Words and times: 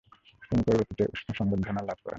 তিনি 0.41 0.61
পরবর্তীতে 0.63 1.03
উষ্ণ 1.13 1.27
সংবর্ধনায় 1.33 1.87
লাভ 1.87 1.97
করেন। 1.97 2.09